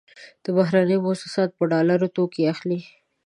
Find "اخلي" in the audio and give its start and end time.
2.53-2.79